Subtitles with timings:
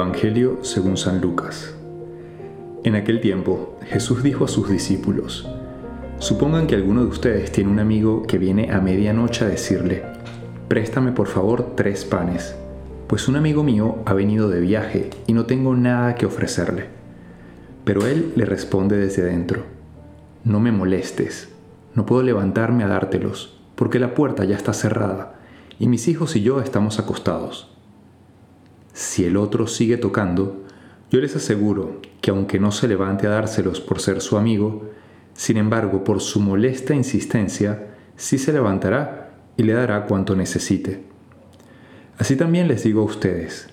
[0.00, 1.74] Evangelio según San Lucas.
[2.84, 5.46] En aquel tiempo, Jesús dijo a sus discípulos,
[6.18, 10.02] Supongan que alguno de ustedes tiene un amigo que viene a medianoche a decirle,
[10.68, 12.54] Préstame por favor tres panes,
[13.08, 16.86] pues un amigo mío ha venido de viaje y no tengo nada que ofrecerle.
[17.84, 19.64] Pero él le responde desde adentro,
[20.44, 21.50] No me molestes,
[21.94, 25.34] no puedo levantarme a dártelos, porque la puerta ya está cerrada,
[25.78, 27.76] y mis hijos y yo estamos acostados
[28.92, 30.64] si el otro sigue tocando,
[31.10, 34.90] yo les aseguro que aunque no se levante a dárselos por ser su amigo,
[35.34, 41.02] sin embargo, por su molesta insistencia, sí se levantará y le dará cuanto necesite.
[42.18, 43.70] Así también les digo a ustedes,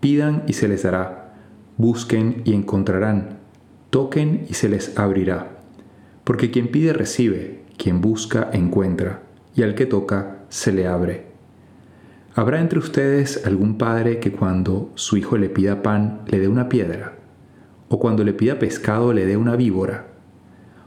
[0.00, 1.34] pidan y se les dará,
[1.76, 3.38] busquen y encontrarán,
[3.90, 5.58] toquen y se les abrirá.
[6.24, 9.22] Porque quien pide recibe, quien busca encuentra,
[9.54, 11.29] y al que toca se le abre.
[12.40, 16.70] ¿Habrá entre ustedes algún padre que cuando su hijo le pida pan le dé una
[16.70, 17.18] piedra?
[17.90, 20.06] ¿O cuando le pida pescado le dé una víbora?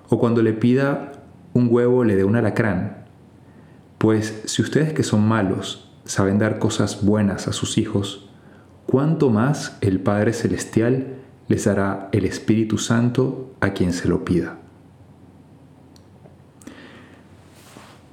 [0.10, 1.12] ¿O cuando le pida
[1.54, 3.06] un huevo le dé un alacrán?
[4.00, 8.32] Pues si ustedes que son malos saben dar cosas buenas a sus hijos,
[8.88, 11.18] ¿cuánto más el Padre Celestial
[11.50, 14.63] les dará el Espíritu Santo a quien se lo pida?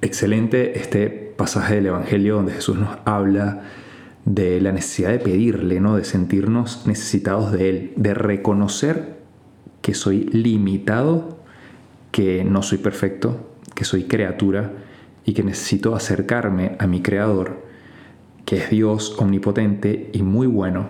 [0.03, 3.61] Excelente este pasaje del Evangelio donde Jesús nos habla
[4.25, 5.95] de la necesidad de pedirle, ¿no?
[5.95, 9.19] de sentirnos necesitados de Él, de reconocer
[9.83, 11.37] que soy limitado,
[12.11, 14.73] que no soy perfecto, que soy criatura
[15.23, 17.63] y que necesito acercarme a mi Creador,
[18.45, 20.89] que es Dios omnipotente y muy bueno,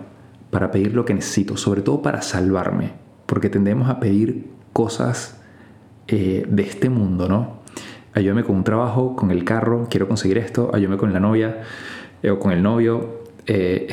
[0.50, 2.92] para pedir lo que necesito, sobre todo para salvarme,
[3.26, 5.38] porque tendemos a pedir cosas
[6.08, 7.61] eh, de este mundo, ¿no?
[8.14, 11.62] Ayúdame con un trabajo, con el carro, quiero conseguir esto, ayúdame con la novia
[12.22, 13.22] eh, o con el novio.
[13.46, 13.88] Eh,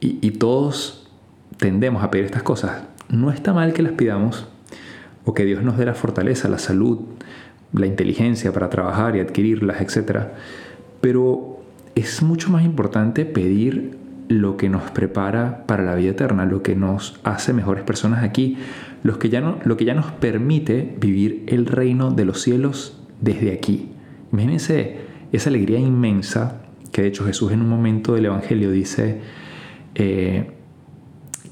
[0.00, 1.06] y, todos
[1.58, 2.84] tendemos a pedir estas cosas.
[3.10, 4.46] No está mal que las pidamos
[5.26, 7.00] o que Dios nos dé la fortaleza, la salud,
[7.74, 10.28] la inteligencia para trabajar y adquirirlas, etc.
[11.02, 11.60] Pero
[11.94, 13.98] es mucho más importante pedir
[14.28, 18.56] lo que nos prepara para la vida eterna, lo que nos hace mejores personas aquí,
[19.02, 22.99] lo que ya, no, lo que ya nos permite vivir el reino de los cielos
[23.20, 23.90] desde aquí.
[24.32, 24.98] Imagínense
[25.32, 29.20] esa alegría inmensa que de hecho Jesús en un momento del Evangelio dice,
[29.94, 30.50] eh,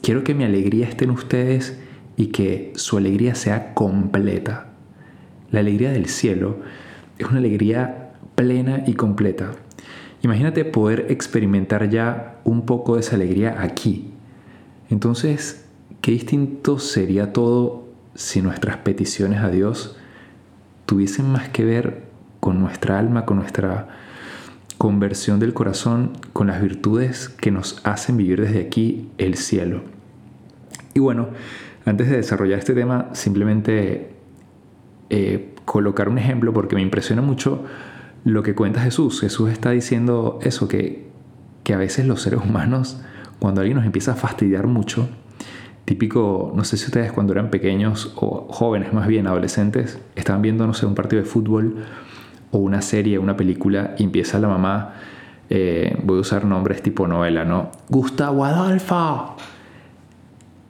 [0.03, 1.79] quiero que mi alegría esté en ustedes
[2.17, 4.73] y que su alegría sea completa.
[5.51, 6.59] La alegría del cielo
[7.19, 9.53] es una alegría plena y completa.
[10.23, 14.11] Imagínate poder experimentar ya un poco de esa alegría aquí.
[14.91, 15.65] Entonces,
[16.01, 19.97] qué distinto sería todo si nuestras peticiones a Dios
[20.89, 22.05] tuviesen más que ver
[22.41, 23.89] con nuestra alma, con nuestra
[24.79, 29.83] conversión del corazón, con las virtudes que nos hacen vivir desde aquí el cielo.
[30.95, 31.29] Y bueno,
[31.85, 34.15] antes de desarrollar este tema, simplemente
[35.11, 37.67] eh, colocar un ejemplo porque me impresiona mucho
[38.25, 39.21] lo que cuenta Jesús.
[39.21, 41.07] Jesús está diciendo eso, que,
[41.65, 42.99] que a veces los seres humanos,
[43.39, 45.07] cuando alguien nos empieza a fastidiar mucho,
[45.89, 50.67] Típico, no sé si ustedes cuando eran pequeños o jóvenes más bien, adolescentes, estaban viendo,
[50.67, 51.77] no sé, un partido de fútbol
[52.51, 54.93] o una serie, una película y empieza la mamá,
[55.49, 57.71] eh, voy a usar nombres tipo novela, ¿no?
[57.89, 59.37] Gustavo Adolfo.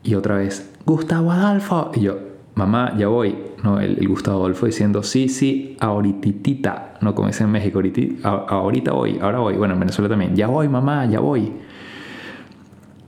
[0.05, 1.91] Y otra vez, Gustavo Adolfo.
[1.97, 2.17] Y yo,
[2.55, 3.35] mamá, ya voy.
[3.65, 3.81] ¿no?
[3.81, 6.95] El, Gustavo Adolfo diciendo, sí, sí, ahorititita.
[7.01, 9.57] No como dicen en México, ahorita, ahorita voy, ahora voy.
[9.57, 11.55] Bueno, en Venezuela también, ya voy, mamá, ya voy.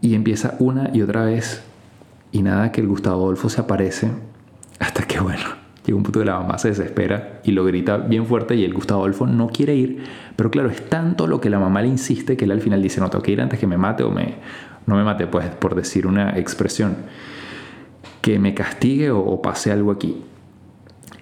[0.01, 1.70] Y empieza una y otra vez
[2.33, 4.11] y nada que el Gustavo Adolfo se aparece
[4.79, 5.45] hasta que, bueno,
[5.85, 8.75] llega un punto que la mamá se desespera y lo grita bien fuerte y el
[8.75, 10.05] Gustavo Adolfo no quiere ir.
[10.37, 13.01] Pero claro, es tanto lo que la mamá le insiste que él al final dice,
[13.01, 14.37] no, tengo que ir antes que me mate o me,
[14.87, 16.97] no me mate, pues por decir una expresión,
[18.21, 20.23] que me castigue o, pase algo aquí.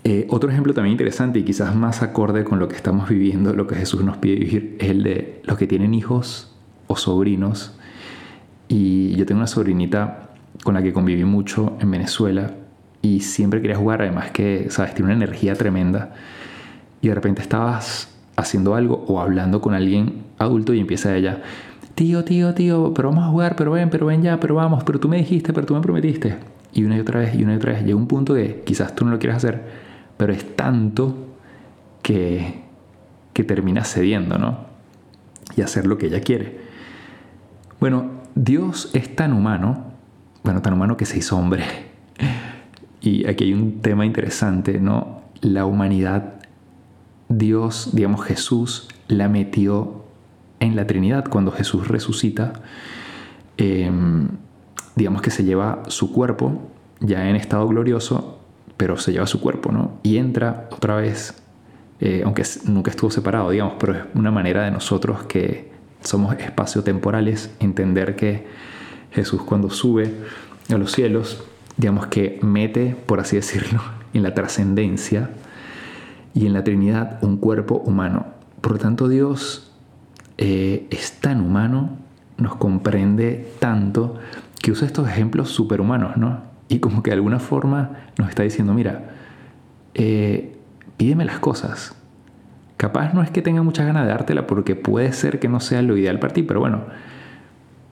[0.04, 3.66] Eh, otro ejemplo también interesante y quizás más acorde con lo que estamos viviendo, lo
[3.66, 6.56] que Jesús nos pide vivir, es el de los que tienen hijos
[6.86, 7.78] o sobrinos.
[8.68, 10.27] Y yo tengo una sobrinita
[10.64, 12.52] con la que conviví mucho en Venezuela
[13.02, 16.14] y siempre quería jugar, además que, sabes, tiene una energía tremenda
[17.00, 21.42] y de repente estabas haciendo algo o hablando con alguien adulto y empieza ella,
[21.94, 25.00] tío, tío, tío, pero vamos a jugar, pero ven, pero ven ya, pero vamos, pero
[25.00, 26.36] tú me dijiste, pero tú me prometiste.
[26.72, 28.94] Y una y otra vez, y una y otra vez, llega un punto que quizás
[28.94, 29.62] tú no lo quieras hacer,
[30.16, 31.34] pero es tanto
[32.02, 32.62] que,
[33.32, 34.66] que termina cediendo, ¿no?
[35.56, 36.60] Y hacer lo que ella quiere.
[37.80, 39.87] Bueno, Dios es tan humano
[40.48, 41.62] bueno, tan humano que se hizo hombre.
[43.02, 45.20] Y aquí hay un tema interesante, ¿no?
[45.42, 46.40] La humanidad,
[47.28, 50.04] Dios, digamos Jesús, la metió
[50.58, 52.54] en la Trinidad cuando Jesús resucita.
[53.58, 54.28] em,
[54.96, 56.62] digamos que se lleva su cuerpo
[57.00, 58.40] ya en estado glorioso,
[58.78, 59.98] pero se lleva su cuerpo, ¿no?
[60.02, 61.42] Y entra otra vez,
[62.00, 67.54] eh, aunque nunca estuvo separado, digamos, pero es una manera de nosotros que somos espaciotemporales,
[67.60, 68.46] entender que
[69.10, 70.14] Jesús cuando sube
[70.70, 71.44] a los cielos,
[71.76, 73.80] digamos que mete, por así decirlo,
[74.12, 75.30] en la trascendencia
[76.34, 78.26] y en la Trinidad un cuerpo humano.
[78.60, 79.72] Por lo tanto, Dios
[80.36, 81.96] eh, es tan humano,
[82.36, 84.16] nos comprende tanto,
[84.60, 86.42] que usa estos ejemplos superhumanos, ¿no?
[86.68, 89.10] Y como que de alguna forma nos está diciendo, mira,
[89.94, 90.56] eh,
[90.96, 91.94] pídeme las cosas.
[92.76, 95.82] Capaz no es que tenga muchas ganas de dártela porque puede ser que no sea
[95.82, 96.84] lo ideal para ti, pero bueno,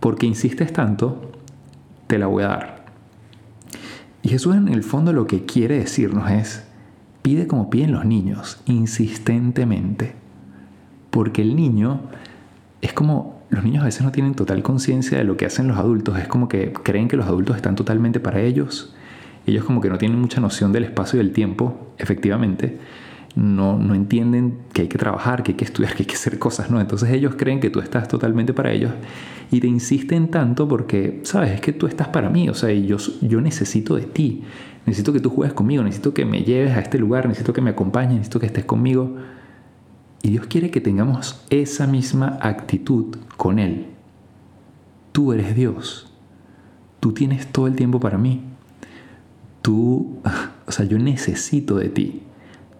[0.06, 1.32] porque insistes tanto,
[2.06, 2.84] te la voy a dar.
[4.22, 6.64] Y Jesús en el fondo lo que quiere decirnos es,
[7.22, 10.14] pide como piden los niños, insistentemente.
[11.10, 12.02] Porque el niño
[12.82, 15.76] es como, los niños a veces no tienen total conciencia de lo que hacen los
[15.76, 18.94] adultos, es como que creen que los adultos están totalmente para ellos,
[19.44, 22.78] ellos como que no tienen mucha noción del espacio y del tiempo, efectivamente,
[23.36, 26.38] no, no entienden que hay que trabajar, que hay que estudiar, que hay que hacer
[26.38, 26.80] cosas, ¿no?
[26.80, 28.92] Entonces ellos creen que tú estás totalmente para ellos
[29.50, 32.96] y te insisten tanto porque, sabes, es que tú estás para mí, o sea, yo,
[33.20, 34.42] yo necesito de ti,
[34.86, 37.70] necesito que tú juegues conmigo, necesito que me lleves a este lugar, necesito que me
[37.70, 39.16] acompañes, necesito que estés conmigo.
[40.22, 43.86] Y Dios quiere que tengamos esa misma actitud con Él.
[45.12, 46.10] Tú eres Dios,
[47.00, 48.40] tú tienes todo el tiempo para mí,
[49.60, 50.20] tú,
[50.66, 52.22] o sea, yo necesito de ti.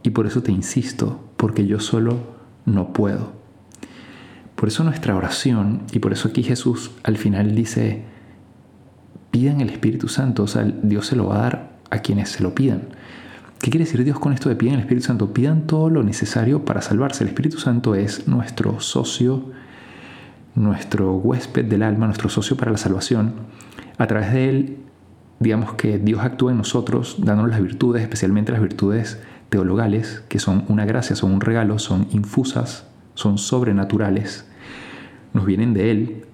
[0.06, 2.20] Y por eso te insisto, porque yo solo
[2.64, 3.32] no puedo.
[4.54, 8.04] Por eso nuestra oración, y por eso aquí Jesús al final dice,
[9.32, 12.44] pidan el Espíritu Santo, o sea, Dios se lo va a dar a quienes se
[12.44, 12.82] lo pidan.
[13.58, 15.34] ¿Qué quiere decir Dios con esto de pidan el Espíritu Santo?
[15.34, 17.24] Pidan todo lo necesario para salvarse.
[17.24, 19.50] El Espíritu Santo es nuestro socio,
[20.54, 23.32] nuestro huésped del alma, nuestro socio para la salvación.
[23.98, 24.76] A través de él,
[25.40, 29.18] digamos que Dios actúa en nosotros, dándonos las virtudes, especialmente las virtudes
[29.48, 34.46] teologales, que son una gracia, son un regalo, son infusas, son sobrenaturales,
[35.32, 36.26] nos vienen de Él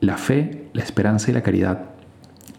[0.00, 1.90] la fe, la esperanza y la caridad.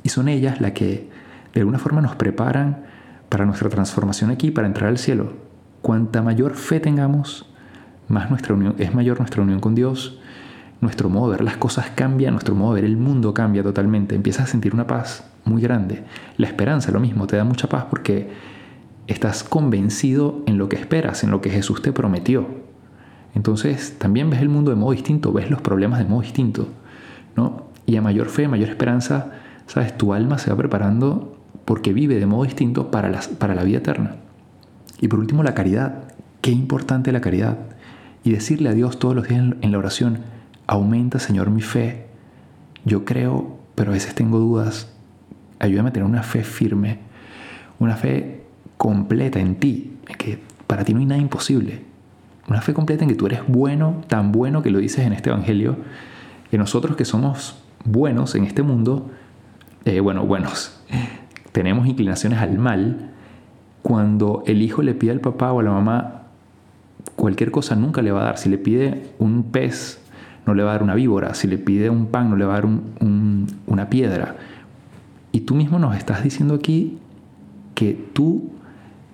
[0.03, 1.09] Y son ellas las que
[1.53, 2.85] de alguna forma nos preparan
[3.29, 5.33] para nuestra transformación aquí, para entrar al cielo.
[5.81, 7.49] Cuanta mayor fe tengamos,
[8.07, 10.19] más nuestra unión, es mayor nuestra unión con Dios,
[10.81, 14.15] nuestro modo de ver las cosas cambia, nuestro modo de ver el mundo cambia totalmente,
[14.15, 16.03] empiezas a sentir una paz muy grande.
[16.37, 18.29] La esperanza, lo mismo, te da mucha paz porque
[19.07, 22.47] estás convencido en lo que esperas, en lo que Jesús te prometió.
[23.35, 26.67] Entonces también ves el mundo de modo distinto, ves los problemas de modo distinto.
[27.35, 27.67] ¿no?
[27.85, 29.31] Y a mayor fe, mayor esperanza,
[29.67, 33.79] sabes, tu alma se va preparando porque vive de modo distinto para, para la vida
[33.79, 34.15] eterna.
[34.99, 36.03] Y por último, la caridad.
[36.41, 37.57] Qué importante la caridad.
[38.23, 40.19] Y decirle a Dios todos los días en la oración,
[40.67, 42.05] aumenta Señor mi fe.
[42.85, 44.91] Yo creo, pero a veces tengo dudas.
[45.59, 46.99] Ayúdame a tener una fe firme,
[47.79, 48.40] una fe
[48.81, 51.83] completa en ti, en que para ti no hay nada imposible.
[52.47, 55.29] Una fe completa en que tú eres bueno, tan bueno que lo dices en este
[55.29, 55.77] Evangelio,
[56.49, 59.11] que nosotros que somos buenos en este mundo,
[59.85, 60.81] eh, bueno, buenos,
[61.51, 63.11] tenemos inclinaciones al mal,
[63.83, 66.23] cuando el hijo le pide al papá o a la mamá
[67.15, 68.39] cualquier cosa nunca le va a dar.
[68.39, 70.01] Si le pide un pez,
[70.47, 71.35] no le va a dar una víbora.
[71.35, 74.37] Si le pide un pan, no le va a dar una piedra.
[75.31, 76.97] Y tú mismo nos estás diciendo aquí
[77.75, 78.49] que tú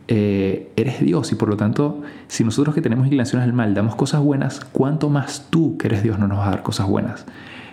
[0.09, 3.95] eh, eres Dios y por lo tanto, si nosotros que tenemos inclinaciones al mal damos
[3.95, 7.25] cosas buenas, ¿cuánto más tú que eres Dios no nos va a dar cosas buenas?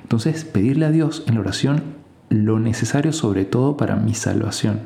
[0.02, 1.82] Entonces, pedirle a Dios en la oración
[2.30, 4.80] lo necesario sobre todo para mi salvación.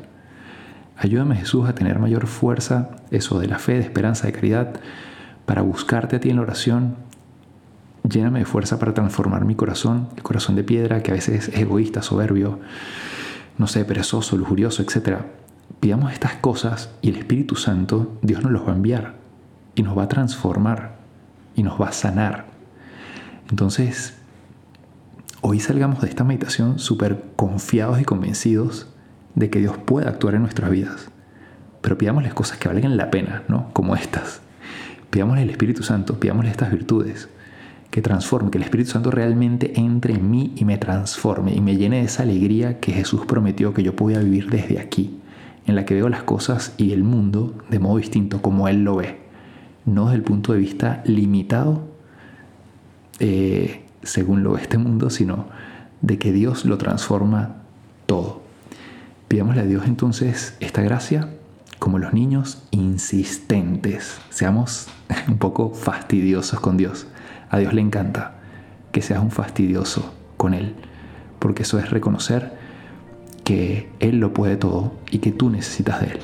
[0.95, 4.79] Ayúdame Jesús a tener mayor fuerza, eso de la fe, de esperanza, de caridad,
[5.45, 6.95] para buscarte a ti en la oración.
[8.07, 11.57] Lléname de fuerza para transformar mi corazón, el corazón de piedra que a veces es
[11.57, 12.59] egoísta, soberbio,
[13.57, 15.21] no sé, perezoso, lujurioso, etc
[15.79, 19.15] pidamos estas cosas y el Espíritu Santo, Dios nos los va a enviar
[19.75, 20.97] y nos va a transformar
[21.55, 22.45] y nos va a sanar.
[23.49, 24.17] Entonces,
[25.41, 28.87] hoy salgamos de esta meditación súper confiados y convencidos
[29.35, 31.09] de que Dios puede actuar en nuestras vidas.
[31.81, 33.71] Pero pidámosle cosas que valgan la pena, ¿no?
[33.73, 34.41] Como estas.
[35.09, 37.29] Pidámosle el Espíritu Santo, pidámosle estas virtudes
[37.89, 41.77] que transforme, que el Espíritu Santo realmente entre en mí y me transforme y me
[41.77, 45.18] llene de esa alegría que Jesús prometió que yo podía vivir desde aquí
[45.69, 48.95] en la que veo las cosas y el mundo de modo distinto, como Él lo
[48.95, 49.19] ve,
[49.85, 51.87] no desde el punto de vista limitado,
[53.19, 55.47] eh, según lo ve este mundo, sino
[56.01, 57.57] de que Dios lo transforma
[58.05, 58.41] todo.
[59.27, 61.29] Pidámosle a Dios entonces esta gracia,
[61.77, 64.19] como los niños, insistentes.
[64.29, 64.87] Seamos
[65.27, 67.07] un poco fastidiosos con Dios.
[67.49, 68.39] A Dios le encanta
[68.91, 70.75] que seas un fastidioso con Él,
[71.37, 72.58] porque eso es reconocer
[73.49, 76.19] que Él lo puede todo y que tú necesitas de Él.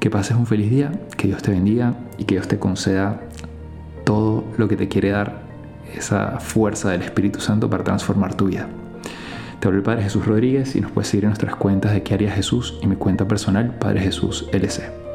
[0.00, 3.20] Que pases un feliz día, que Dios te bendiga y que Dios te conceda
[4.04, 5.42] todo lo que te quiere dar,
[5.94, 8.68] esa fuerza del Espíritu Santo para transformar tu vida.
[9.60, 12.14] Te hablo el Padre Jesús Rodríguez y nos puedes seguir en nuestras cuentas de qué
[12.14, 15.11] haría Jesús y mi cuenta personal Padre Jesús LC.